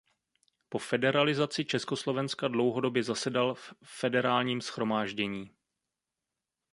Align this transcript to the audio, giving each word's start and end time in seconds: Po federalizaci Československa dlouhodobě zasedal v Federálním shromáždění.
Po 0.69 0.79
federalizaci 0.79 1.65
Československa 1.65 2.47
dlouhodobě 2.47 3.03
zasedal 3.03 3.55
v 3.55 3.73
Federálním 3.83 4.61
shromáždění. 4.61 5.49